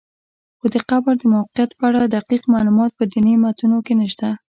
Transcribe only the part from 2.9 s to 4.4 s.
په دیني متونو کې نشته.